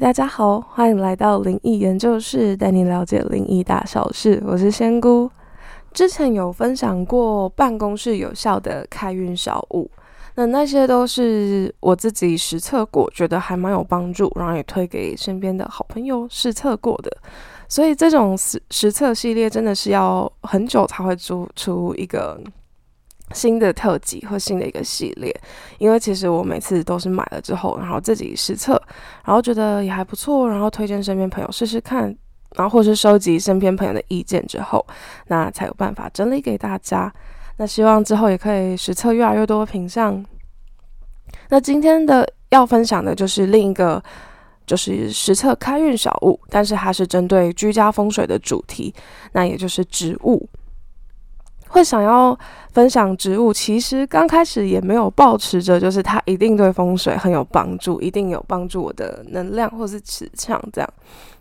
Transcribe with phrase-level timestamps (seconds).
[0.00, 4.42] 大家好，欢迎来到灵异研究室，带你了解灵异大小事。
[4.46, 5.30] 我是仙姑。
[5.92, 9.90] 之前有分享过办公室有效的开运小物，
[10.36, 17.14] 那那些都是我自己实测过，觉得还蛮有帮助，然后也推给身边的好朋友试测过的。
[17.68, 22.40] 所以这种实实测系列真的是要很久才会出出一个。
[23.32, 25.34] 新的特辑和新的一个系列，
[25.78, 28.72] 因为其实我每次都是买了之后，然后自己实测，
[29.24, 32.14] 然后觉得也还不错，然后推荐身边朋友试试看，
[32.56, 34.84] 然后或是收集身边朋友的意见之后，
[35.28, 37.12] 那才有办法整理给大家。
[37.56, 40.24] 那希望之后也可以实测越来越多品相。
[41.50, 44.02] 那今天的要分享的就是另一个，
[44.66, 48.92] 就是实测开运小物，但是它是针对居家风水的主题，
[49.32, 50.48] 那也就是植物。
[51.70, 52.36] 会想要
[52.72, 60.90] 分享植物，其实刚开始也没有抱持着，就是它一定对风水很有帮助，一定有帮助我的能量或是磁场这样。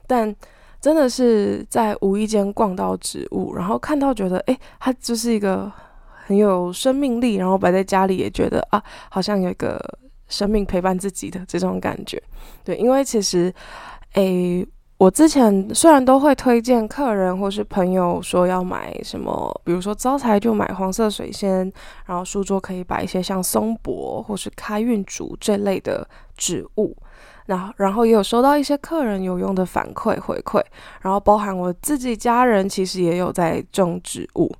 [0.05, 0.33] 但
[0.79, 5.71] 真的是在无意间逛到植物，然后看到觉得，诶，它就是一个
[6.25, 9.83] 很有生命力，然后摆在家里也觉得啊，好像有一个
[10.27, 12.21] 生命陪伴自己的这种感觉。
[12.63, 13.53] 对，因为其实，
[14.13, 14.67] 诶。
[14.99, 21.71] 我之前虽然都会推荐客人或是朋友说要买什么，比如说招财就买黄色水仙，
[22.05, 26.93] 然后书桌可以摆一些像松柏或是开运竹这类的植物，
[27.45, 30.61] 然后然后也有收到一些客人有用的反馈回馈，
[30.99, 34.53] 然后包含我自己家人其实也有在种植物，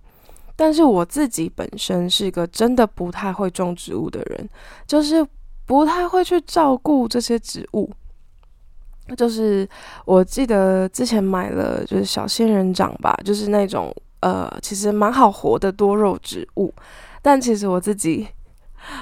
[0.56, 4.50] 但是我自己本身是一个真的不太会种植物的人，
[4.88, 5.28] 就是
[5.66, 7.92] 不太会去照顾这些植物。
[9.16, 9.68] 就是
[10.06, 16.74] 我记得之前买了，就是小仙人掌吧，就是那种呃，其实蛮好活的多肉植物，
[17.22, 18.28] 但其实我自己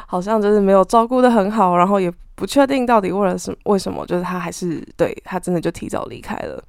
[0.06, 6.64] 好像就是没有照顾的很好，然后也不确定到底为了什为什么，就是它还是对它真的就提早离开了。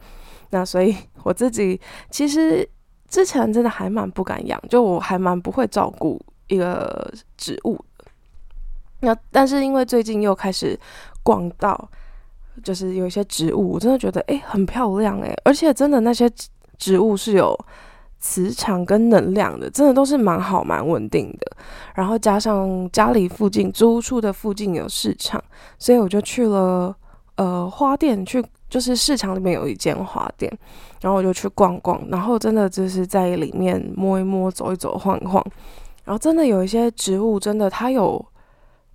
[0.50, 2.68] 那所以我自己其实
[3.08, 7.78] 之前真的还蛮不敢养，就我还蛮不会照顾一个植物。
[9.00, 10.78] 那但是因为最近又开始
[11.22, 11.88] 逛到。
[12.62, 16.30] 就是有一些植物，我真的觉得诶很漂亮诶，而且真的那些
[16.76, 17.58] 植物是有
[18.20, 21.56] 磁场跟能量的，真的都是蛮好蛮稳定的。
[21.94, 25.42] 然后加上家里附近租屋处的附近有市场，
[25.78, 26.94] 所以我就去了
[27.36, 30.52] 呃花店去，就是市场里面有一间花店，
[31.00, 35.44] 然后我就去逛逛，然后真的就是在里面摸一摸、走一走、晃一晃，
[36.04, 38.24] 然后真的有一些植物，真的它有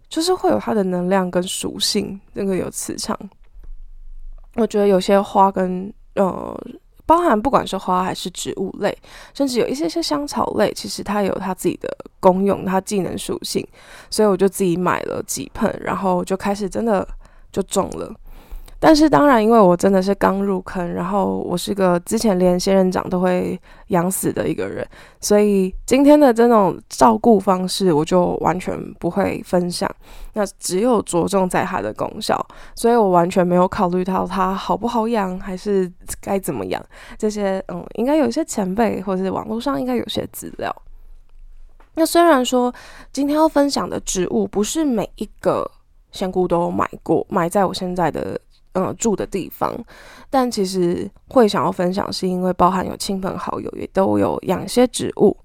[0.10, 3.18] 就是会有它的能量跟属性，那个有磁场。
[4.56, 6.56] 我觉得有些花跟呃，
[7.06, 8.96] 包含不管是花还是植物类，
[9.34, 13.68] 甚至有一些些香草类，其实它有它自己的功用，它技能属性，
[14.10, 17.08] 所以我就自己买了几盆，然后就开始真的
[17.52, 18.14] 就种了。
[18.86, 23.58] 但是当然，因为我真的是刚入坑，然后我是个之前连仙人掌都会
[23.88, 24.86] 养死的一个人，
[25.22, 29.90] 所以今天的这种照顾方式我就完全不会分享。
[30.34, 32.46] 那只有着重在它的功效，
[32.76, 35.90] 所以我完全没有考虑到它好不好养，还是
[36.20, 36.84] 该怎么养
[37.18, 37.64] 这些。
[37.70, 40.76] 嗯，应该有一些前辈或者是网络上应该有些资料。
[41.96, 42.74] 那虽然说
[43.14, 45.72] 今天要分享的植物不是每一个
[46.12, 48.38] 仙姑都买过，买在我现在的。
[48.74, 49.72] 嗯，住的地方，
[50.30, 55.38] 但其实会想要分享，是因为包含有亲朋好友也都有养些植物，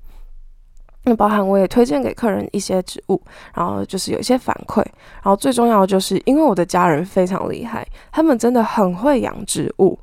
[1.05, 3.23] 那包含我也推荐给客人一些植物，
[3.55, 4.79] 然后就是有一些反馈，
[5.23, 9.99] 然后最重要的就是因为我的家人非常厉害，他们真的很会养植物，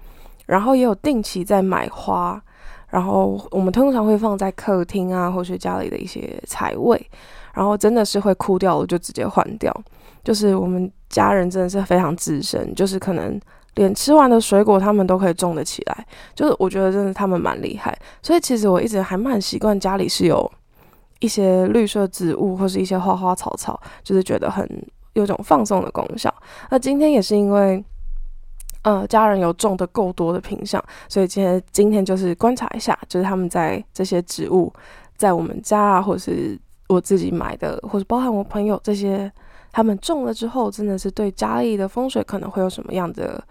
[0.45, 2.39] 然后也有定期在买花，
[2.89, 7.09] 然后我们通常会放在客厅啊，或是家里的一些财位，
[7.55, 9.75] 然后真的是会枯掉了就直接换掉。
[10.25, 13.39] 就是我们家人真的是非常资深，就是可能
[13.75, 17.95] 连吃完的水果他们都可以种得起来，就是我觉得真的他们蛮厉害。
[18.23, 20.51] 所以其实我一直还蛮习惯家里是有
[21.19, 24.67] 一些绿色植物或是一些花花草草，就是觉得很
[25.13, 26.33] 有种放松的功效。
[26.71, 27.85] 那今天也是因为，
[28.81, 34.73] 呃，家人有种的够多的品相，所以今天今天就是观察一下，就是他们在这些植物
[35.15, 39.31] 在我们家啊，或是我自己买的，或者包含我朋友这些。
[39.75, 43.43] 他们种了之后，真的是对家里的风水可能会有什么样的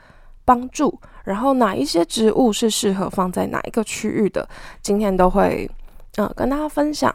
[0.42, 0.98] 帮助？
[1.24, 4.48] 然后哪一些植物是适合放在哪一个区域的？
[4.80, 5.70] 今天都会
[6.16, 7.14] 嗯跟大家分享。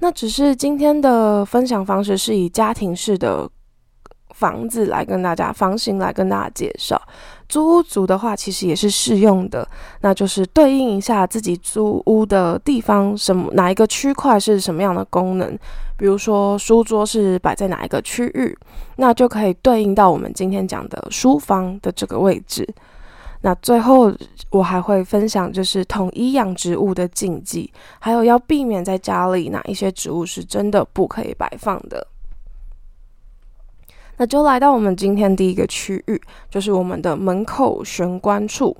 [0.00, 3.48] 那只是今天的分享方式是以家庭式的
[4.34, 7.00] 房子来跟大家房型来跟大家介绍。
[7.48, 9.66] 租屋族的话，其实也是适用的，
[10.00, 15.56] 那就是对应一下自己租屋的地方，什么哪一个区块是什么样的功能。
[15.98, 18.56] 比如说书桌是摆在哪一个区域，
[18.96, 22.66] 那就可以对应到我们今天讲的书房的这个位置。
[23.40, 24.12] 那最后
[24.50, 32.06] 我还会分享，就是统一养植物的禁忌，还有要避免在家里哪一些植物是真的不可以摆放的。
[34.16, 38.76] 那就来到我们今天第一个区域，就是我们的门口玄关处。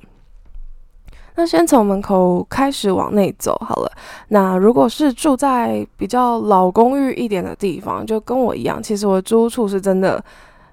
[1.39, 3.91] 那先从门口开始往内走好了。
[4.27, 10.21] 那如果是住在比较老公寓一点的地方，就跟我一样，其实我租处是真的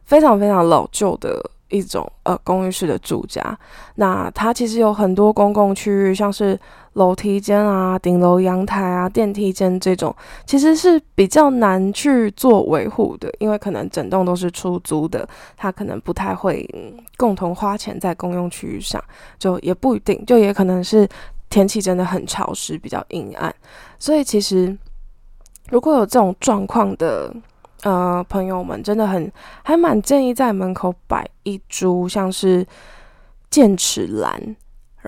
[0.03, 1.41] 非常非常老旧的。
[1.69, 3.43] 一种呃公寓式的住家，
[3.97, 6.57] 那它其实有很多公共区域，像是
[6.97, 10.15] 楼梯间啊、顶楼阳台啊、电梯间这种，
[10.45, 15.27] 其实是比较难去做维护的，因为可能整栋都是出租的，
[15.57, 16.69] 它可能不太会
[17.17, 19.03] 共同花钱在公用区域上，
[19.39, 21.09] 就也不一定，就也可能是
[21.49, 23.55] 天气真的很潮湿、比较阴暗，
[23.99, 24.77] 所以其实
[25.71, 27.33] 如果有这种状况的。
[27.83, 29.31] 呃，朋友们真的很
[29.63, 32.67] 还蛮建议在门口摆一株像是
[33.49, 34.57] 剑齿兰，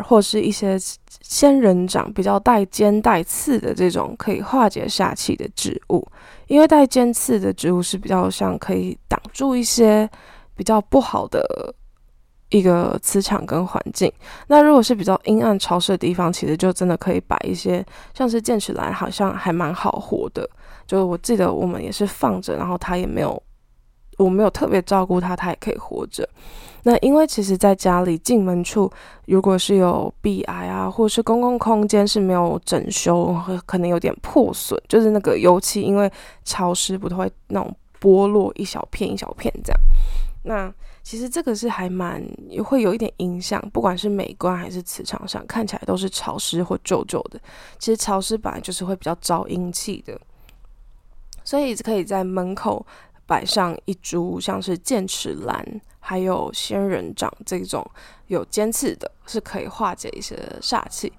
[0.05, 0.79] 或是一些
[1.28, 6.02] 仙人掌比较带尖带刺的这种可以化解煞气的植物，
[6.46, 10.08] 因为带尖刺的植物是比较像可以挡住一些
[10.56, 11.75] 比较不好的
[12.48, 14.10] 一个磁场跟环境。
[14.46, 17.84] 那如果是比较阴暗潮湿的地方，其实就真的可以摆一些
[18.14, 20.48] 像是剑齿兰，好像还蛮好活的。
[20.86, 23.42] 就我记得我们也是放着，然后它也没有，
[24.18, 26.28] 我没有特别照顾它，它也可以活着。
[26.82, 28.90] 那因为其实在家里进门处，
[29.26, 33.34] 如果是有壁癌啊，或者是公共空间是没有整修，
[33.66, 36.10] 可能有点破损，就是那个油漆因为
[36.44, 39.80] 潮湿不会那种剥落一小片一小片这样。
[40.44, 40.72] 那
[41.02, 42.24] 其实这个是还蛮
[42.64, 47.38] 会有一点影响，不管是美观还是磁场上，看起来都是潮湿或旧旧的。
[47.78, 50.18] 其实潮湿本来就是会比较招阴气的。
[51.44, 52.84] 所以可以在门口
[53.28, 55.62] 摆上一株像是剑齿兰，
[56.00, 57.86] 还有仙人掌这种
[58.28, 61.12] 有尖刺的，是可以化解一些煞气。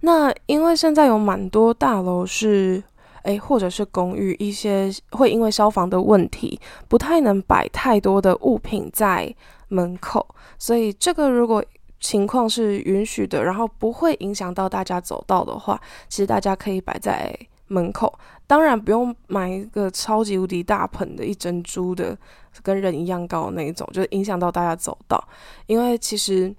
[0.00, 2.82] 那因为现在有蛮多大楼是，
[3.24, 6.58] 诶，或者是公寓，一些会因为消防的问题，
[6.88, 9.32] 不太能摆太多的物品在
[9.68, 10.26] 门口，
[10.58, 11.62] 所以这个如果
[12.00, 15.78] 情况是允许的，然后不会影响到大家走道的话，
[16.08, 17.38] 其实大家可以摆在。
[17.72, 18.12] 门口
[18.50, 22.18] 当然不用买一个超级无敌大盆的一珍珠的，
[22.64, 25.22] 跟人一样高的那一种，就影响到大家走道。
[25.68, 26.52] 因为其实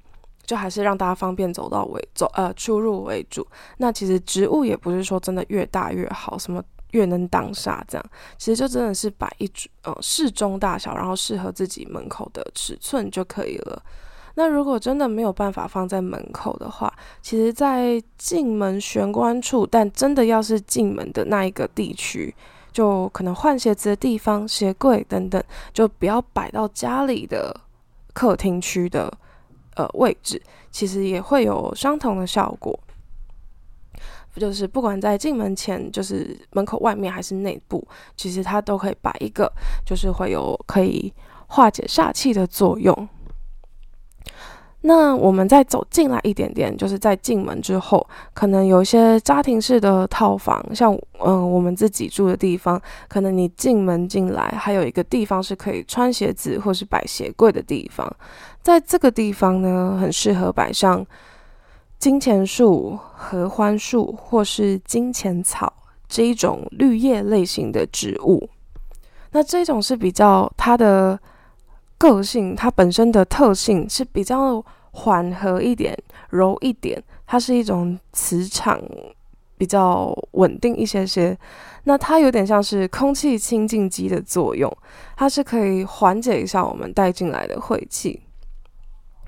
[0.45, 3.45] 就还是让大家方便走到为走呃出入为主。
[3.75, 8.05] 那其实植物也不是说真的越大越好，什么越能挡煞这样。
[8.37, 9.51] 其实就真的是摆一
[9.83, 13.83] 呃适中大小，然后适合自己门口的尺寸就可以了。
[14.35, 22.33] 那如果真的没有办法放在门口的话，其实，在进门玄关处，但真的要是进门的那一个地区，
[22.71, 25.43] 就可能换鞋子的地方、鞋柜等等，
[25.73, 27.53] 就不要摆到家里的
[28.13, 29.11] 客厅区的
[29.75, 30.41] 呃位置，
[30.71, 32.79] 其实也会有相同的效果。
[34.37, 37.85] 就是不管在进门前，就是门口外面还是内部，
[38.15, 39.51] 其实它都可以摆一个，
[39.85, 41.13] 就是会有可以
[41.47, 43.09] 化解煞气的作用。
[44.83, 58.11] 那我们再走进来一点点，就是在进门之后，可能有一些家庭式的套房，像嗯我们自己住的地方，可能你进门进来还有一个地方是可以穿鞋子或是摆鞋柜的地方，
[58.63, 61.05] 在这个地方呢，很适合摆上
[61.99, 65.71] 金钱树、合欢树或是金钱草
[66.07, 68.49] 这一种绿叶类型的植物。
[69.31, 71.19] 那这种是比较它的。
[72.01, 75.97] 个性，它本身的特性是比较缓和一点、
[76.29, 78.79] 柔一点，它是一种磁场
[79.57, 81.37] 比较稳定一些些。
[81.83, 84.71] 那它有点像是空气清净机的作用，
[85.17, 88.21] 它是可以缓解一下我们带进来的晦气，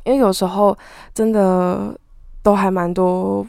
[0.03, 0.77] 因为有时候
[1.13, 1.97] 真的
[2.41, 3.45] 都还蛮多。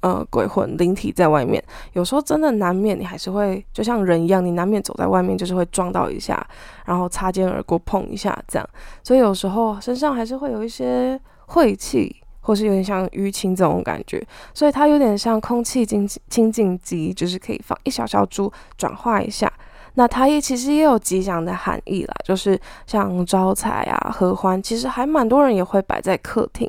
[0.00, 1.60] 呃，鬼魂灵体在外面，
[1.94, 6.46] 有时候真的难免，你还是会就像人一样，你难免走在外面就是会撞到一下，
[6.84, 8.68] 然后擦肩而过碰一下这样，
[9.02, 14.24] 所以有时候身上还是会有一些晦气，或是有点像淤青这种感觉，
[14.54, 19.52] 所以它有点像空气清清净机，就是可以放一小小珠转化一下。
[19.94, 26.68] 那它也其实也有吉祥的含义啦，就是像招财啊、合欢，其实还蛮多人也会摆在客厅。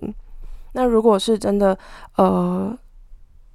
[0.73, 1.77] 那如果是真的，
[2.15, 2.77] 呃。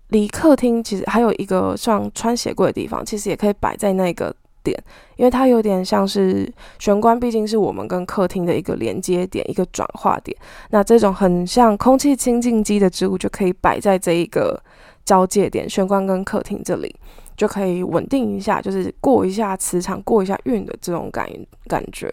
[0.09, 4.31] 离客厅其实还有一个像穿鞋柜的地方，其实也可以摆在那个
[4.63, 4.77] 点，
[5.17, 10.37] 因为它有点像是玄关，毕竟是我们跟客厅的一个连接点，一个转化点。
[10.71, 14.63] 那这种很像空气清净机的植物，就可以摆在这一个
[15.05, 16.95] 交界点，玄关跟客厅这里，
[17.37, 21.29] 就可以稳定一下，就是过一下磁场、过一下运的这种感
[21.67, 22.13] 感觉。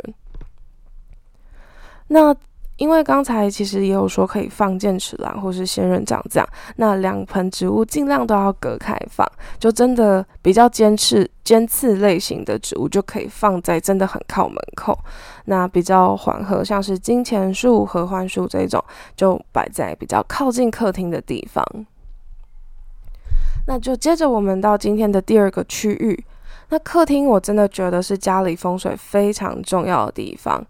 [2.07, 2.35] 那
[2.79, 14.98] 因为刚才其实也有说可以放剑齿兰或是仙人掌这样，那两盆植物尽量都要隔开放，就真的比较尖刺尖刺类型的植物就可以放在真的很靠门口，
[15.43, 18.81] 那比较缓和像是金钱树、合欢树这种
[19.13, 21.62] 就摆在比较靠近客厅的地方。
[23.67, 26.25] 那就接着我们到今天的第二个区域，
[26.69, 30.65] 那客厅我真的觉得是家里风水非常重要的地方，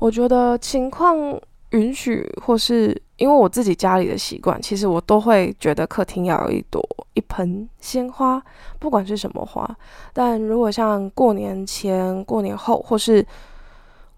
[0.00, 1.40] 我觉得情况。
[1.72, 6.82] 允许，或是因为我自己家里的习惯，其实我都会觉得客厅要有一朵
[7.14, 8.42] 一盆鲜花，
[8.78, 9.68] 不管是什么花。
[10.12, 13.24] 但如果像过年前、过年后，或是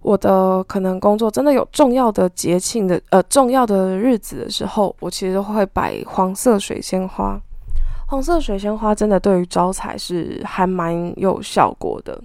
[0.00, 7.40] 我的可能工作真的有重要的节庆的呃重要的日子的时候，我其实都会摆黄色水仙花。
[8.06, 12.22] 黄色水仙花真的对于招财是还蛮有效果的。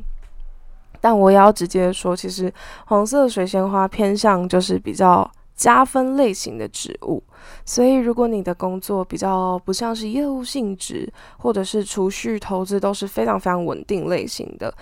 [1.02, 2.54] 但我也要直接说，其实
[2.86, 7.22] 黄色水仙花偏向就是比较加分类型的植物，
[7.66, 14.74] 所以如果你的工作比较不像是业务性质，或者是储蓄投资都是非常非常稳定类型的，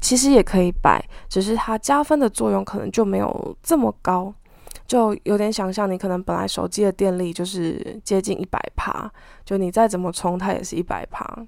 [0.00, 4.32] 其实也可以摆，只是它加分的作用可能就没有这么高，
[4.86, 9.10] 就有点想象你可能本来手机的电力就是接近一百帕，
[9.44, 11.38] 就你再怎么充它也是一百帕。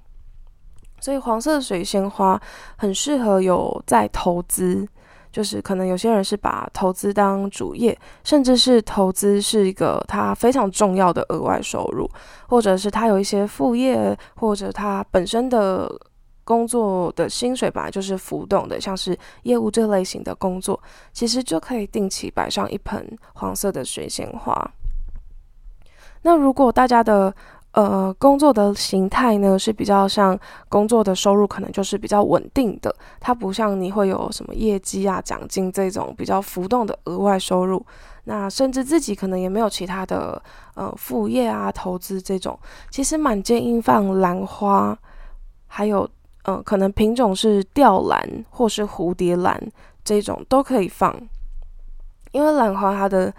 [1.01, 2.41] 所以黄色水仙花
[2.77, 4.87] 很适合有在投资，
[5.31, 12.11] 就是可能有些人是把投资当主业，甚至是投资是一个他非常重要的额外收入，
[12.49, 15.91] 或者是他有一些副业，或者他本身的
[16.43, 20.81] 工作的薪水本来就是浮动的，像是业务这类型的工作，
[21.13, 24.73] 其实就可以定期摆上一盆黄色的水仙花。
[26.23, 27.33] 那如果大家的
[27.77, 30.39] 呃，工作的形态呢是比较像
[30.71, 37.85] 工作的收入，可能就是比较稳定的，它不像你会有什么业绩啊、奖金这种比较浮动的额外收入。
[38.25, 40.43] 那甚至自己可能也没有其他的
[40.75, 42.59] 呃副业啊、投资这种。
[42.91, 44.99] 其实蛮建议放兰花，
[45.67, 46.09] 还有
[46.45, 49.55] 呃可能品种是吊兰或是蝴蝶兰
[50.03, 51.15] 这种都可以放，
[52.33, 53.31] 因为兰花它的。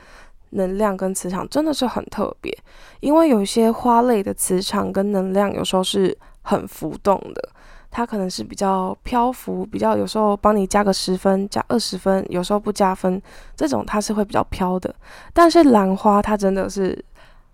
[0.52, 2.58] 能量跟磁场真的是很特别，
[3.00, 7.50] 因为有一些花类的磁场跟能量有时候是很浮动的，
[7.92, 13.22] 它可能是比较漂浮，比较有时候帮你加个十分、加二十分，有时候不加分，
[13.56, 14.94] 这种它是会比较飘的。
[15.34, 17.04] 但是兰花它真的是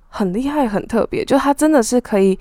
[0.10, 2.38] 很厉害、很特别，就它真的是可以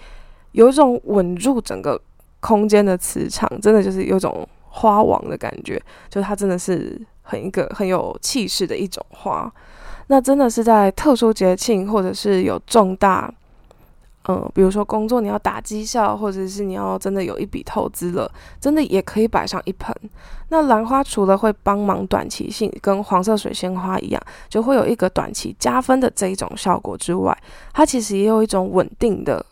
[0.53, 2.01] 有一种稳住整个
[2.41, 5.81] 空间的磁场，真的就是有种花王的感觉，
[6.11, 9.51] 就它真的是很一个很有气势的一种花。
[10.13, 13.33] 那真的是在特殊节庆，或者是有重大，
[14.29, 19.97] 嗯，比如说工作你要打绩效，或者是你要真的有一笔投资了，真的也可以摆上一盆。
[20.51, 27.35] 那兰花除了会帮忙短期性，跟黄色水仙花一样，就会有一个短期加分的这一种效果之外，
[27.73, 29.43] 它其实也有一种稳定的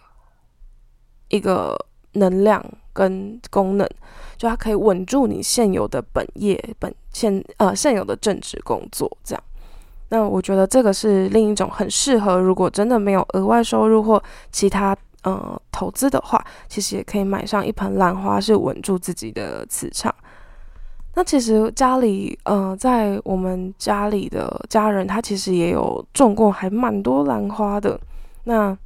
[1.29, 1.75] 一个
[2.13, 2.63] 能量
[2.93, 3.89] 跟功能，
[4.37, 9.43] 就它可以稳住你现有的本业本现呃现有的正职工作这样。
[10.11, 20.13] 那我觉得这个是另一种很适合，如果真的没有额外收入或其他呃投资的话，其实也可以买上一盆兰花，是稳住自己的磁场。
[21.15, 27.99] 那其实家里呃，在我们家里的家人，他其实也有种过，还蛮多兰花的。
[28.45, 28.77] 那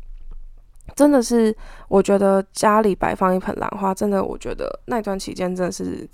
[0.94, 1.56] 真的是，
[1.88, 6.06] 我觉得家里摆放一盆兰花，真的，我觉得那段期间真的是。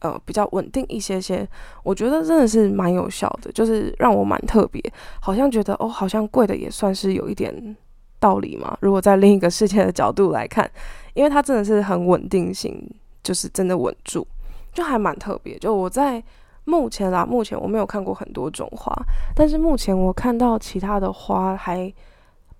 [0.00, 1.48] 呃，比较稳定一些些，
[1.82, 4.82] 我觉得真的是蛮有效的，就是让我蛮特别，
[5.20, 7.76] 好像觉得哦，好像贵的也算是有一点
[8.18, 8.76] 道理嘛。
[8.80, 10.70] 如果在另一个世界的角度来看，
[11.14, 12.78] 因为它真的是很稳定性，
[13.22, 14.26] 就是真的稳住，
[14.74, 15.58] 就还蛮特别。
[15.58, 16.22] 就我在
[16.64, 18.94] 目前啦，目前我没有看过很多种花，
[19.34, 21.90] 但是目前我看到其他的花还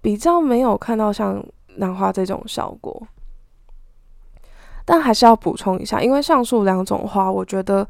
[0.00, 1.44] 比较没有看到像
[1.76, 3.06] 兰花这种效果。
[4.86, 7.86] 但还是要补充一下，因为上述两种花，我觉得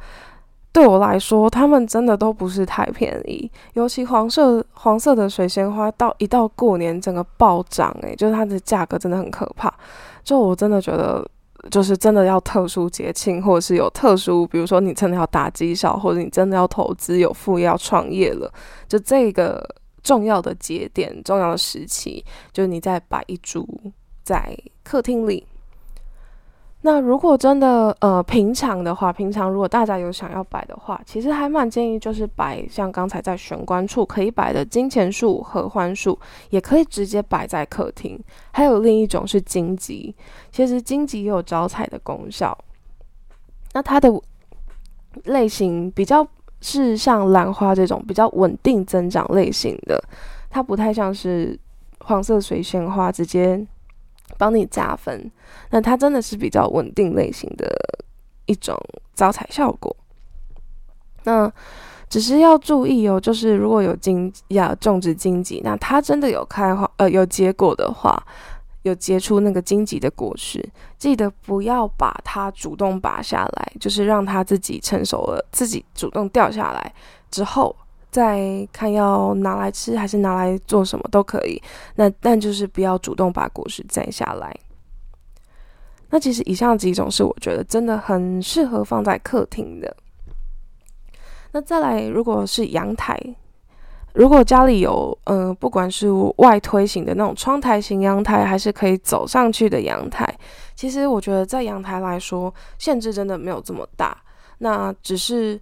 [0.72, 3.50] 对我来说，它们真的都不是太便宜。
[3.74, 9.72] 尤其黄色黄色的水仙花，到一到过年，整个暴涨，诶，就是它的价格真的很可怕。
[10.24, 11.22] 就我真的觉得，
[11.70, 18.50] 就是真的要特殊节庆，或者是有特殊，比如说你真的要打绩效，或者你真的要投资、有副业要创业了，
[18.88, 19.62] 就这个
[20.02, 23.68] 重要的节点、重要的时期，就是你再摆一株
[24.24, 25.46] 在客厅里。
[26.86, 36.16] 那如果真的呃平常的话，平常如果大家有想要摆的话，其实还蛮建议就是摆像刚才在玄关处可以摆的金钱树、合欢树，
[36.50, 38.16] 也可以直接摆在客厅。
[38.52, 40.14] 还有另一种是荆棘，
[40.52, 42.56] 其实荆棘也有招财的功效。
[43.72, 44.08] 那它的
[45.24, 46.24] 类型比较
[46.60, 50.00] 是像兰花这种比较稳定增长类型的，
[50.48, 51.58] 它不太像是
[52.04, 53.66] 黄色水仙花直接。
[54.38, 55.30] 帮你加分，
[55.70, 57.68] 那它真的是比较稳定类型的
[58.46, 58.76] 一种
[59.14, 59.94] 招财效果。
[61.24, 61.52] 那
[62.08, 68.22] 只是要注意哦，就是如果有荆要种植荆棘，那它真的有开花呃有结果的话，
[68.82, 70.64] 有结出那个荆棘的果实，
[70.96, 76.94] 记得不要把它主动拔下来，就是让它自己成熟了，自己主动掉下来
[77.30, 77.74] 之后。
[78.10, 81.60] 再看要拿来吃还是拿来做什么都可以，
[81.96, 84.56] 那但就是不要主动把果实摘下来。
[86.08, 89.96] 那其实以上几种是我觉得真的很适合放在客厅的。
[91.52, 93.20] 那再来，如果是阳台，
[94.14, 96.08] 如果家里有嗯，不管是
[96.38, 100.26] 外推型的那种窗台型阳台，还是可以走上去的阳台，
[100.74, 104.16] 其实我觉得在阳台来说，限制真的没有这么大。
[104.58, 105.60] 那只是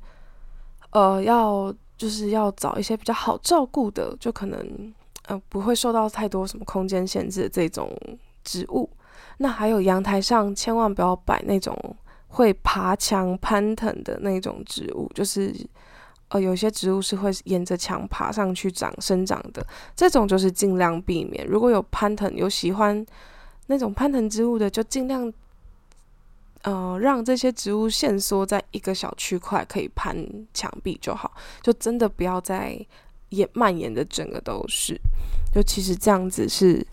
[0.90, 1.74] 呃要。
[1.96, 4.92] 就是要找一些比较好照顾的，就可能
[5.26, 7.96] 呃不会受到太多什么空间限制的这种
[8.42, 8.90] 植物。
[9.38, 11.76] 那还有阳台上千万不要摆那种
[12.28, 15.54] 会爬墙攀藤的那种植物，就是
[16.28, 21.46] 呃有些植物是会沿着墙爬上去长生长的，这种就是尽量避免。
[21.46, 23.04] 如果有攀藤有喜欢
[23.66, 25.32] 那种攀藤植物的，就尽量。
[26.64, 30.16] 呃，让这些植物限缩在一个小区块，可以攀
[30.54, 31.30] 墙壁就好，
[31.62, 32.74] 就真的不要再
[33.28, 34.98] 延蔓延的整个都是。
[35.52, 36.84] 就其实这样子是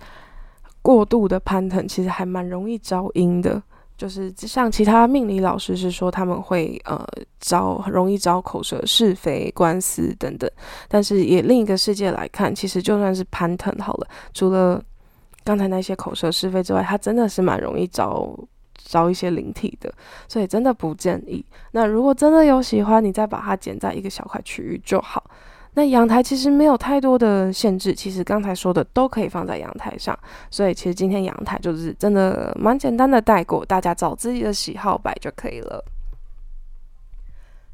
[0.82, 3.64] 过度的攀藤，其实还蛮容易招阴的。
[3.98, 7.08] 就是像其他命理老师是说他们会呃
[7.40, 10.50] 招容易招口舌是非、官司等等。
[10.90, 14.84] 但是也另一个世界来看，其实就算是攀藤好了，除了
[15.46, 18.38] 刚才那些口舌是非之外，它真的是蛮容易招。
[18.84, 19.94] 招一些灵体的，
[20.28, 21.46] 所以真的不建议。
[21.72, 25.24] 那如果真的有喜欢，你再把它剪在一个小块区域就好。
[25.74, 30.18] 那阳台其实没有太多的限制，其实刚才说的都可以放在阳台上。
[30.50, 35.84] 所以其实今天阳台就是真的蛮简单的带过，大家找自己的喜好摆就可以了。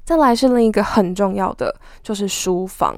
[0.06, 2.96] 再来是另一个很重要的，就是书房。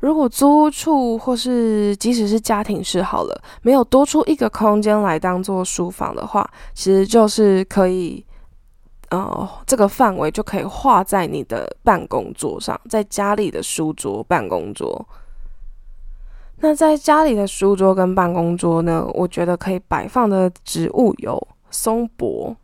[0.00, 8.24] 如果租处或是即使是家庭式好了，没有多出一个空间来当做书房的话，其实就是可以，
[9.08, 15.06] 呃，这个范围就可以画在你的办公桌上，在家里的书桌、办公桌。
[16.58, 22.54] 那在家里的书桌跟办公桌呢，我觉得可以摆放的植物有松柏、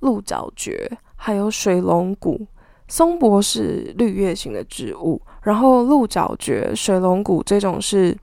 [0.00, 2.46] 鹿角蕨，还有水龙骨。
[2.88, 5.20] 松柏是绿叶型的植物。
[5.42, 8.14] 然后鹿角蕨、水龙骨这种是，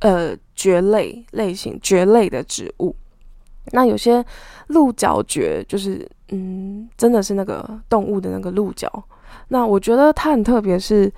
[0.00, 2.94] 呃，蕨类类型蕨类的植物。
[3.72, 4.24] 那有些
[4.68, 8.90] 鹿角蕨就是，嗯，真的是那个动物的那个鹿角。
[9.48, 11.10] 那我觉得它很特别，是，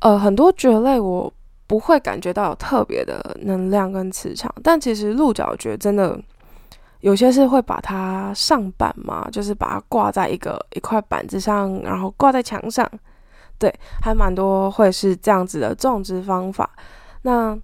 [0.00, 1.32] 呃，很多蕨类我
[1.66, 6.18] 不会感觉到有特别的能量跟磁场，但其实鹿角蕨真的
[7.06, 12.84] 有些是会把它上板嘛，就是把它挂在一个一块板子上，然后挂在墙上。
[13.60, 16.68] 对，还蛮多会是这样子的种植方法。
[17.22, 17.56] 那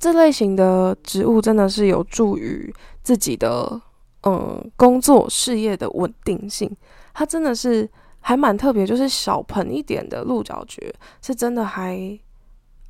[0.00, 3.80] 这类型的植物真的是有助于自己的
[4.24, 6.68] 嗯工作事业的稳定性。
[7.12, 10.92] 它真的是还蛮特别，就是小盆一点的鹿角蕨
[11.22, 11.96] 是真的还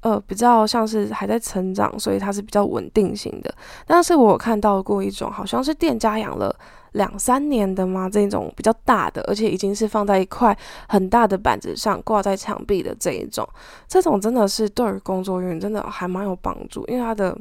[0.04, 3.52] 呃比较像是还在成长，所以它是比较稳定型的。
[3.84, 6.54] 但是我看到过一种，好像是店家养了。
[6.94, 8.08] 两三年的吗？
[8.08, 10.56] 这种比较大的，而且已经是放在一块
[10.88, 13.44] 很大的板子上挂在墙壁的这一种，
[13.88, 17.36] 这种真的是对于工作运真的还蛮有帮助，因为它的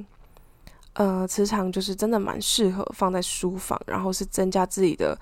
[0.93, 5.15] 呃磁场就是真的蛮适合放在书房，然后是增加自己的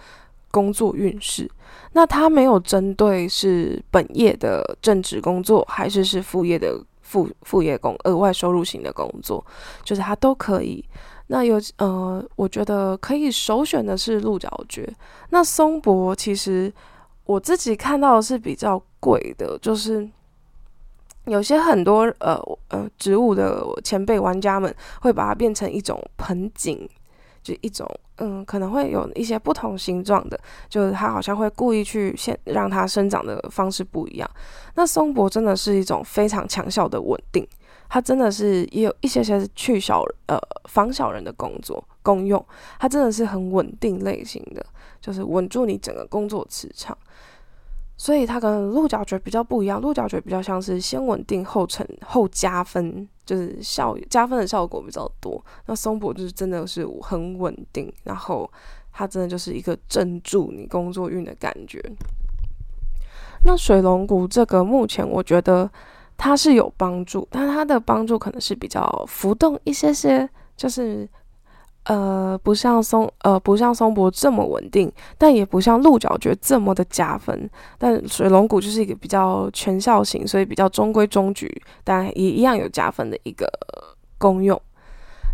[0.49, 1.51] 工作运势。
[1.91, 9.45] 那它没有针对是本业的正职工作，还是是副业的副副业工额外收入型的工作，
[9.84, 10.82] 就是它都可以。
[11.28, 14.88] 那有呃，我觉得可以首选的是鹿角蕨。
[15.30, 16.71] 那松柏其实
[17.26, 20.08] 我自己看到是比较贵的，就是
[21.26, 26.89] 有些很多呃呃植物的前辈玩家们会把它变成一种盆景，
[27.43, 27.86] 就一种
[28.23, 34.29] 嗯，可能会有一些不同形状的，就是它好像会故意去先让它生长的方式不一样。
[34.75, 37.45] 那松柏真的是一种非常强效的稳定，
[37.89, 42.45] 它真的是也有一些些去小呃防小人的工作功用，
[42.79, 44.63] 它真的是很稳定类型的，
[45.01, 46.95] 就是稳住你整个工作磁场。
[48.01, 55.39] 所以它跟鹿角蕨比较不一样，鹿角蕨比较像是先稳定后成后加分，就是效加分的效果比较多。
[55.67, 58.51] 那松柏就是真的是很稳定，然后
[58.91, 61.79] 它真的就是一个镇住你工作运的感觉。
[63.45, 65.69] 那水龙骨这个目前我觉得
[66.17, 71.07] 它是有帮助，但它的帮助可能是比较浮动一些些，就是。
[71.86, 77.50] 呃，不像松呃，不像松柏这么稳定，但也不像鹿角蕨这么的加分。
[77.78, 83.52] 但水龙骨就是一个比较全效型，所以比较中规中矩，但也一样有加分的一个
[84.17, 84.62] 功用。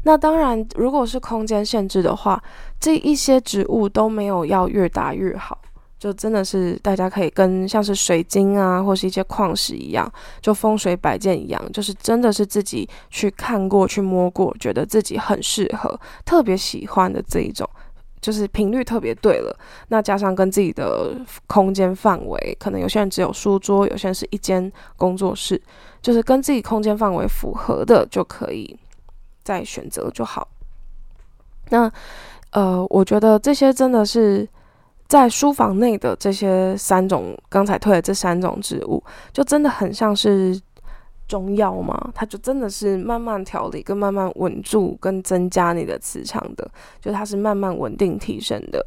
[0.05, 2.41] 那当然，如果是空间限制的话，
[2.79, 5.59] 这一些植物都没有要越大越好。
[5.99, 10.07] 就真的是大家可以跟像是水晶啊，或是一些矿石一样，
[10.39, 17.67] 就风水摆件一样，就是真的是自己去看过去摸过，觉得自己很适合、特别喜欢的这一种，
[18.21, 19.57] 就是频率特别对了。
[19.87, 21.15] 那加上跟自己的
[21.47, 25.59] 空间范围，可能有些人只有书桌，有些人是一间工作室，
[25.99, 28.77] 就是跟自己空间范围符合的就可以
[29.43, 30.47] 再选择就好。
[31.69, 31.91] 那
[32.51, 34.47] 呃，我觉得这些真的是。
[35.07, 40.59] 在书房内的这些三种，刚才推的这三种植物，就真的很像是
[41.29, 42.11] 中药嘛？
[42.13, 48.85] 它就真的是慢慢调理，跟慢慢稳住，跟增加你的磁场的，就它是慢慢稳定提升的，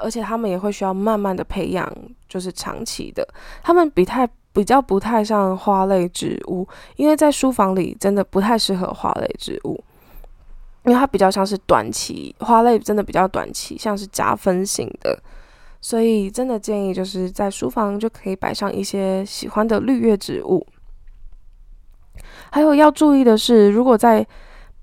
[0.00, 1.92] 而且他们也会需要慢慢的培养，
[2.28, 3.26] 就是长期的。
[3.62, 9.82] 他们比太比较不太像花类植物，因为在书房里真的不太适合花类植物，
[10.84, 15.20] 因为它比较像是短期花类，真的比较短期，像是加分型的。
[15.80, 20.66] 所以，真的建议就是在书房就可以摆上一些喜欢的绿叶植物。
[22.50, 24.26] 还有要注意的是，如果在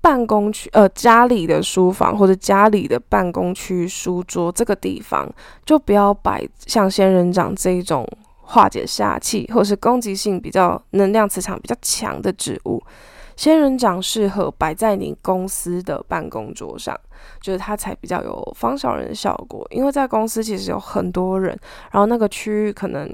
[0.00, 5.28] 办公区、呃家里的书房或者家里的办公区书桌这个地方，
[5.64, 8.06] 就不要摆像仙人掌这一种
[8.40, 12.82] 化解煞气或是攻击性比较、能量磁场比较强的植物。
[13.36, 16.98] 仙人掌适合摆在你公司的办公桌上，
[17.40, 19.66] 就是它才比较有防小人的效果。
[19.70, 21.58] 因为在公司其实有很多人，
[21.92, 23.08] 然后那个区域可能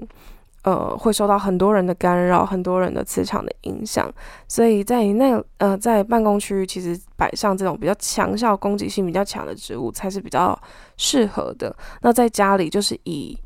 [0.63, 4.13] 呃会受到很多人的干扰，很多人的磁场的影响，
[4.49, 10.59] 所以在那呃在办公区域其实摆上这种比较强效、攻击性比较强的植物才是比较
[10.97, 11.75] 适合的。
[12.01, 13.39] 那在家里就是以。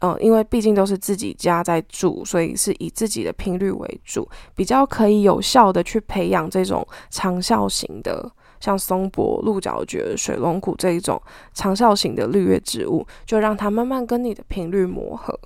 [0.00, 8.30] 嗯，因为毕竟都是自己家在住，所以是以自己的频率为主，比较可以有效的去培养这种长效型的，
[8.64, 11.20] 像松柏、鹿角蕨、水龙骨这一种
[11.52, 15.38] 长效型的绿叶植物，就让它慢慢跟你的频率磨合。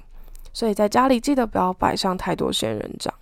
[0.52, 3.12] 所以在家里记得不要摆上太多仙人掌。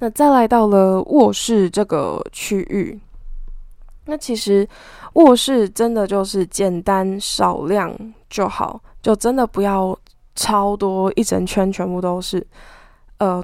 [0.00, 3.00] 那再来到了卧室这个区域，
[4.04, 4.68] 那其实
[5.14, 7.96] 卧室真的就是简单少量
[8.28, 8.78] 就好。
[9.00, 9.98] 就真的不要
[10.34, 12.46] 超多一整圈，全部都是，
[13.18, 13.42] 呃，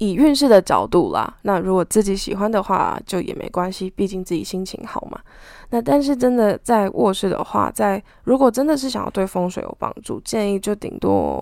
[0.00, 1.36] 以运势的角度啦。
[1.42, 5.20] 那如果自己喜欢的话，就也没关系，毕竟自己心情好嘛。
[5.68, 11.40] 那但是真的在卧室的话，在如果真的是想要对风水有帮助，建议就顶多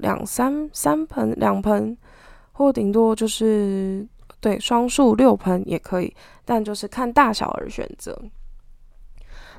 [0.00, 1.96] 两三三盆两盆，
[2.52, 4.04] 或顶多就是
[4.40, 6.12] 对双数六盆也可以，
[6.44, 8.18] 但就是看大小而选择。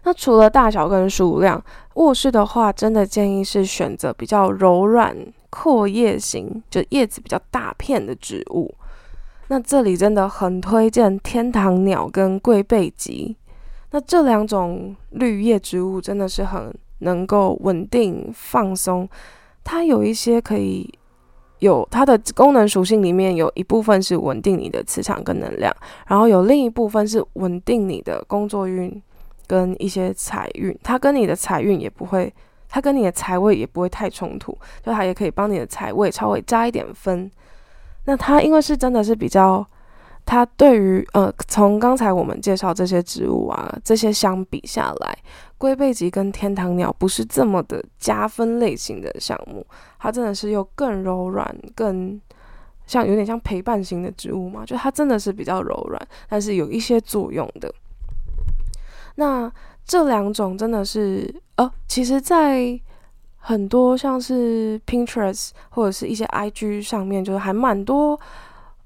[0.03, 1.63] 那除了大小跟数量，
[1.95, 5.15] 卧室的话，真的建议是选择比较柔软
[5.49, 8.73] 阔叶型，就叶子比较大片的植物。
[9.47, 13.35] 那这里真的很推荐天堂鸟跟龟背棘。
[13.91, 19.07] 那这两种绿叶植物真的是很能够稳定放松。
[19.63, 20.88] 它有一些可以
[21.59, 25.75] 有它的功能属性，里面有一部分是稳定你的磁场跟能量，
[26.07, 29.01] 然后有另一部分是稳定你的工作运。
[29.47, 32.31] 跟一些财运，它跟你的财运也不会，
[32.69, 37.29] 它跟你的财位也不会太冲突，就它也可以帮你的财位稍微加一点分。
[38.05, 39.65] 那它因为是真的是比较，
[40.25, 45.17] 它对于呃，从刚才我们介绍这些植物啊，这些相比下来，
[45.58, 49.65] 龟背棘跟天堂鸟不是这么的加分类型的项目，
[49.99, 52.19] 它真的是又更柔软，更
[52.86, 57.73] 像有点像陪伴型的植物嘛，就它真的是比较柔软，但是有一些作用的。
[59.15, 59.51] 那
[59.89, 62.80] 这两种真的是，呃，其实，在
[63.38, 68.19] 很多像是 Pinterest 或者是一些 IG 上面，就是还蛮多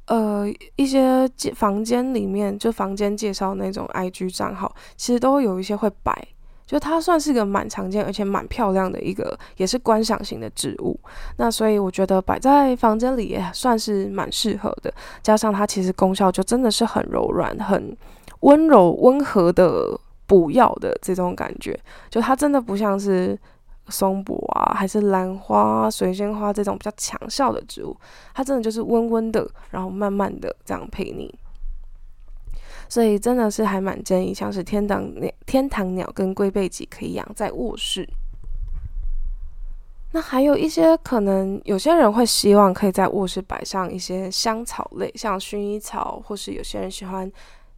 [0.05, 0.45] 呃
[0.77, 6.25] 一些房间里面，就房间介绍那种 IG 账号，其实都有一些会摆。
[6.65, 10.97] 就它算是个蛮常见而且蛮漂亮的一个，也是观赏型的植物。
[11.35, 14.91] 那所以我觉得摆在房间里也算是蛮适合的。
[15.21, 17.95] 加上它其实功效就真的是很柔软、很
[18.39, 21.79] 温柔、温和的补药的这种感觉。
[22.09, 23.37] 就它真的不像是
[23.89, 27.95] 松柏啊，还是兰花、水仙花这种比较强效的植物，
[28.33, 31.33] 它真的就是温温的，然后慢慢的这样陪你。
[32.89, 38.07] 所以真的是还蛮建议，像是天堂鸟、天堂鸟跟龟背脊可以养在卧室。
[40.11, 47.31] 那还有一些可能，有些人会希望可以在卧室摆上一些香草类，像薰衣草，或是有些人喜欢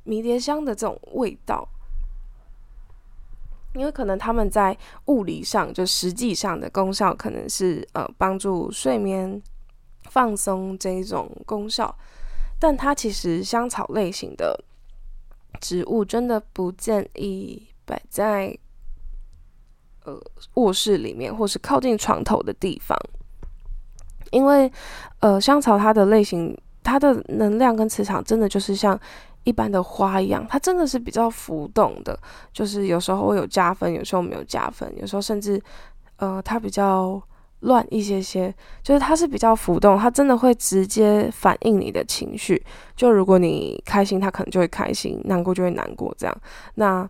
[0.04, 1.66] 迷迭香的这种味道，
[3.76, 9.42] 因为可能他们在物理上就实际上的功效可能是呃帮助睡眠、
[10.10, 11.96] 放松这一种功效，
[12.60, 14.64] 但它其实香草类型的。
[15.62, 18.56] 植物真的不建议摆在
[20.04, 20.22] 呃
[20.56, 22.96] 卧室里面，或是靠近床头的地方，
[24.32, 24.70] 因为
[25.20, 28.98] 呃香草它的类型，它的能量跟磁场真的就是像
[29.44, 32.18] 一般的花一样，它真的是比较浮动的，
[32.54, 35.62] 就是有时候会有加分，有时候没有加分，有时候甚至
[36.18, 37.22] 呃它比较。
[37.62, 42.62] 乱一些些，就是它是比较浮动，它真的会直接反映你的情绪。
[42.96, 46.14] 就如果你开心，它可能就会开心；难过就会难过。
[46.16, 46.42] 这样，
[46.76, 47.10] 那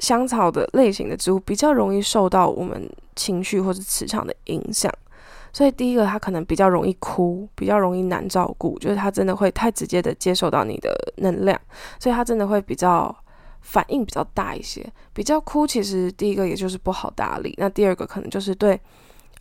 [0.00, 4.92] 香草的类型的植物比较容易受到我们情绪或者磁场的影响，
[5.54, 11.58] 所以第一个他可能比较容易哭，比较容易难照顾，就是他真的会太直接的接受到你的能量，
[11.98, 13.16] 所以他真的会比较
[13.62, 14.86] 反应比较大一些。
[15.14, 18.78] 比较哭，其实第一个也就是不好打理，那第二个可能就是对。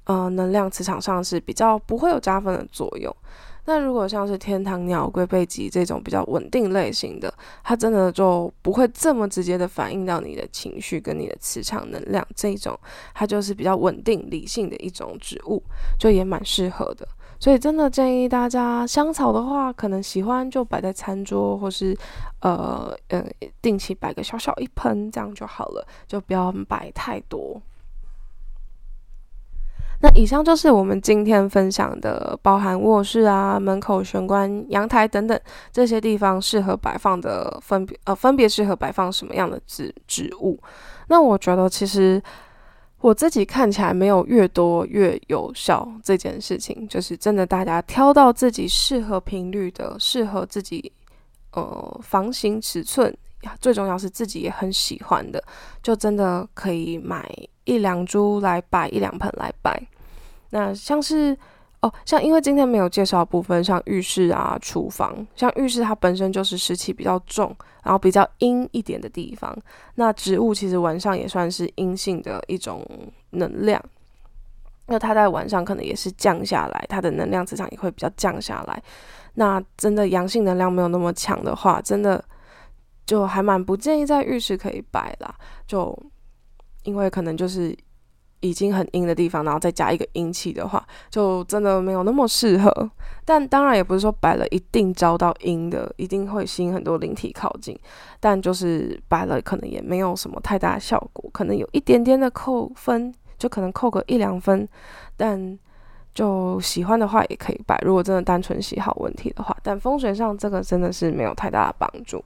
[0.06, 3.15] 呃，能量磁场上是比较不会有加分的作用。
[3.65, 12.26] 那如果像是天堂鸟、龟背脊这种比较稳定类型的，它真的就不会这么直接的反映到你的情绪跟你的磁场能量。
[12.36, 12.78] 这一种
[13.13, 15.63] 它就是比较稳定、理性的一种植物，
[15.97, 17.08] 就也蛮适合的。
[17.39, 21.97] 所以真的建议大家，香草的话，可能喜欢就摆在餐桌，或是
[22.39, 23.21] 呃呃
[23.62, 27.62] 定期摆个小小一盆，这样就好了，就不要摆太多。
[30.04, 35.39] 那以上就是我们今天分享的，包含卧室啊、门口玄关、阳台等等
[35.72, 40.60] 这些地方适合摆放的分别呃，分别适合摆放什么样的植植物。
[41.08, 42.22] 那我觉得其实
[43.00, 50.92] 我自己看起来没有越多越有效这件事情，就是真的大家挑到自己适合频率的、适合自己
[51.54, 53.16] 呃房型尺寸，
[53.62, 55.42] 最重要是自己也很喜欢的，
[55.82, 57.26] 就真的可以买
[57.63, 59.82] 一两株来摆，一两盆来摆。
[60.54, 61.36] 那像是
[61.82, 69.52] 哦，像因为今天没有介绍部分，像浴室啊、厨房，像浴室它本身就是湿气比较重，然后比较阴一点的地方。
[69.96, 72.88] 那植物其实晚上也算是阴性的一种
[73.32, 73.84] 能量，
[74.86, 78.82] 那它在晚上可能也是降下来，它的能量磁场也会比较降下来。
[79.34, 82.24] 那真的阳性能量没有那么强的话，真的
[83.08, 85.34] 就还蛮不建议在浴室可以摆啦，
[85.66, 85.98] 就
[86.84, 87.76] 因为可能就是。
[88.43, 92.91] 已经很阴的地方，然后再加一个阴气的话，就真的没有那么适合。
[93.23, 97.77] 但当然也不是说摆了一定招到阴的，一定会吸引很多灵体靠近。
[98.19, 104.67] 但就是摆了，可能也没有什么太大效果，可能有一点点的扣分，就可能扣个一两分。
[105.15, 105.58] 但
[106.13, 109.56] 就喜欢的话也可以摆，如果真的单纯喜好问题的话。
[109.63, 112.21] 但风水上这个真的是没有太大的帮助。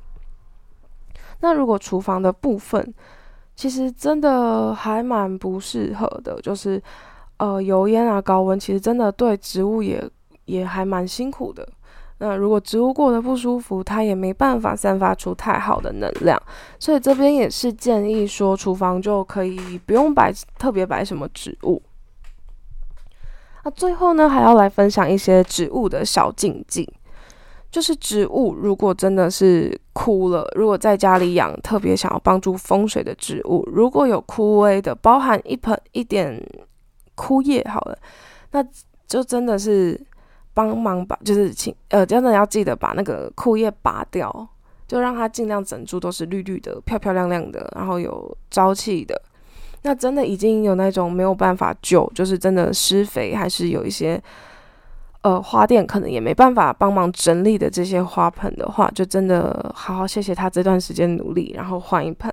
[1.41, 2.91] 那如果厨房的部分，
[3.57, 6.81] 其实真的还蛮不适合的，就是
[7.37, 10.07] 呃油烟啊高温，其实真的对植物也
[10.45, 11.67] 也还蛮辛苦的。
[12.19, 16.39] 那如果植物过得不舒服，它也没办法散发出太好的能量，
[16.79, 21.81] 所以这边也是建议说，厨房就可以不用摆特别摆什么植物。
[23.63, 26.87] 那最后呢，还要来分享一些植物的小禁忌。
[27.77, 36.43] 就是植物，如果真的是枯了，如果在家里养特别想要帮助风水的植物，如果有枯萎的，包含一盆一点
[37.13, 37.95] 枯叶，好了，
[38.49, 38.65] 那
[39.05, 39.95] 就真的是
[40.55, 44.47] 帮忙把，就是请呃，真的要记得把那个枯叶拔掉，
[44.87, 49.21] 就让它尽量整株都是绿绿的、漂漂亮亮的，然后有朝气的。
[49.83, 54.19] 那真的已经有那种没有办法救，就是真的施肥还是有一些。
[55.21, 62.31] 呃，花店可能也没办法帮忙整理的这些花盆的话，就真的好好谢谢他这段时间努力，然后换一盆。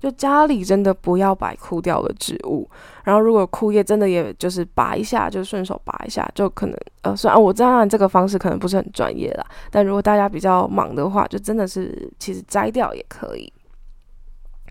[0.00, 2.68] 就家里真的不要摆枯掉的植物，
[3.04, 13.50] 然后如果枯叶真的也就是拔一下，就顺手拔一下，就可能呃，虽然我知道这个方式可能不是很专业啦，但如果大家比较忙的话，就真的是其实摘掉也可以。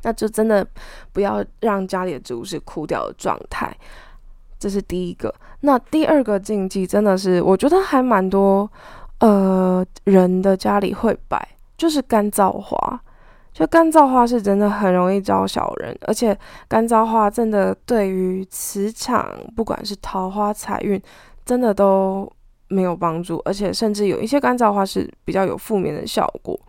[0.03, 0.67] 那就真的
[1.13, 3.75] 不要让家里的植物是枯掉的状态。
[4.59, 5.33] 这是第一个，
[5.65, 8.69] 那第二个禁忌真的是，我觉得还蛮多，
[9.19, 13.01] 呃，人的家里会摆，就是干燥花。
[13.53, 21.01] 就干燥花是真的很容易招小人，而且干燥花真的对于磁场，不管是桃花、财运，
[21.45, 22.29] 真的都
[22.67, 26.59] 没有帮助，而且甚至有一些干燥花是比较有负面的效果。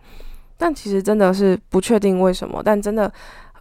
[0.57, 3.11] 但其实真的是不确定为什么，但真的。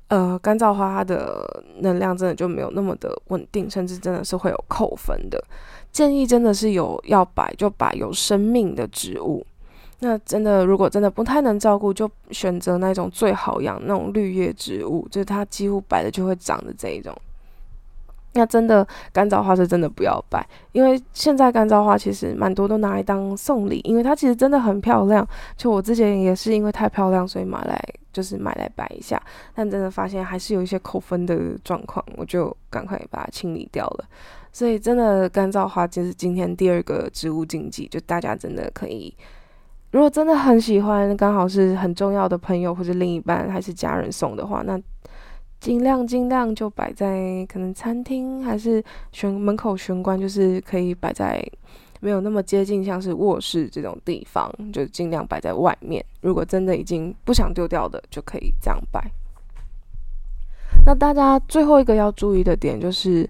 [0.08, 5.42] 呃，干燥花它的能量真的就没有那么的稳定，甚至真的是会有扣分的。
[5.90, 9.44] 建议真的是有要摆就摆有生命的植物。
[10.00, 17.16] 那真的如果真的不太能照顾，就选择那种最好养那种绿叶植物，就是它几乎摆了就会长的这一种。
[18.36, 25.26] 那真的干燥花是真的不要摆，因为现在干燥花其实蛮多都拿来当送礼，因为它其实真的很漂亮。
[25.56, 27.80] 就我之前也是因为太漂亮，所以买来
[28.12, 29.22] 就是买来摆一下，
[29.54, 34.04] 但真的发现还是有一些扣分的状况，我就赶快把它清理掉了。
[34.52, 39.14] 所以真的干燥花就是今天第二个植物禁忌，就大家真的可以，
[39.92, 44.76] 如果真的很喜欢，刚好是很重要的朋友或者另一半还是家人送的话，那。
[45.60, 51.42] 尽量尽量就摆在可能餐厅还是玄门口玄关，就是可以摆在
[52.00, 56.04] 没有那么接近像是卧室这种地方，就尽量摆在外面。
[56.20, 59.02] 如果真的已经不想丢掉的，就可以这样摆。
[60.84, 63.26] 那大家最后一个要注意的点就是，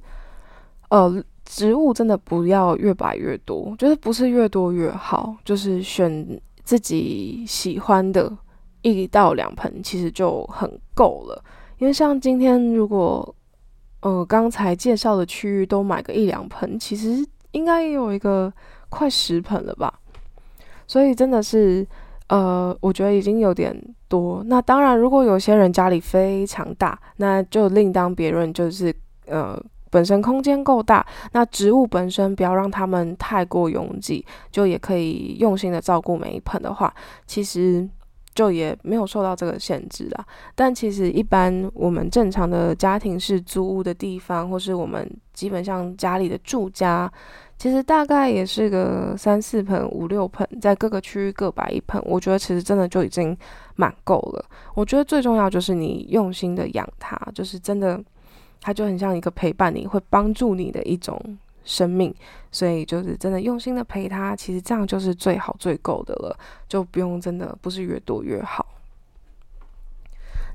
[0.89, 8.37] 呃，植物真的不要越摆越多，就是不是越多越好，就是选自己喜欢的
[8.83, 11.45] 一到两盆，其实就很够了。
[11.85, 13.37] 因为像今天，如果
[14.01, 18.51] 呃刚才介绍的区域都买个一两盆，其实应该也有一个
[18.89, 19.93] 快十盆了吧。
[20.87, 21.87] 所以真的是
[22.31, 24.43] 呃，我觉得已经有点多。
[24.47, 28.51] 那当然，如果有些人家里非常大，那就另当别论。
[28.51, 28.91] 就是
[29.27, 29.55] 呃，
[29.91, 36.95] 本身空间够大，那植物本身不要让它们太过拥挤，就也可以用心的照顾每一盆的话，
[37.27, 37.87] 其实。
[38.35, 40.25] 就也没有受到这个限制啦。
[40.55, 47.11] 但其实一般我们正常的家庭式租屋的地方，或是我们基本上家里的住家，
[47.57, 53.37] 其实大概也是个三四盆、五六盆，在各个区域各摆一盆，我觉得其实真的就已经
[53.77, 54.45] 蛮够了。
[54.75, 58.03] 我觉得最重要就是你用心的养它，就是真的，
[58.61, 61.19] 它就很像一个陪伴你会帮助你的一种。
[61.65, 62.15] 生命，
[62.53, 66.37] 所以就是真的用心的陪他，其实这样就是最好最够的了，
[66.69, 68.67] 就不用真的不是越多越好。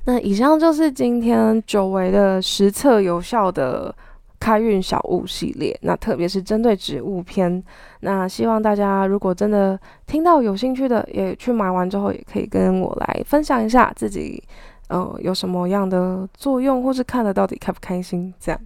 [0.06, 3.94] 那以上就是今天久违的实测有效的
[4.40, 7.62] 开运小物系列，那特别是针对植物篇，
[8.00, 14.42] 那希望大家如果真的听到有兴趣的，也去买完之后也可以跟我来分享一下自己，
[14.88, 18.60] 呃，有什么样的作用，或是看了到底开不开心这样。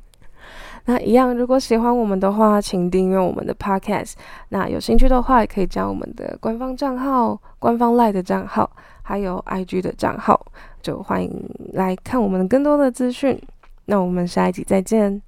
[0.86, 4.14] 那一样，如果喜欢我们的话，请订阅我们的 Podcast。
[4.50, 8.70] 那有兴趣的话，也可以加我们的官方账号、官方 Line 的账号，
[9.02, 10.46] 还有 IG 的账号，
[10.82, 11.32] 就欢迎
[11.74, 13.42] 来看我们更多的资讯。
[13.86, 15.22] 那我们下一集再见。